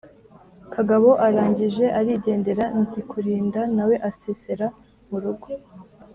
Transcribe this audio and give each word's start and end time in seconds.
kagabo 0.73 1.09
Arangije 1.27 1.85
arigendera 1.99 2.63
Nzikurinda 2.79 3.61
na 3.75 3.83
we 3.89 3.95
asesera 4.09 4.67
mu 5.09 5.17
rugo 5.23 5.47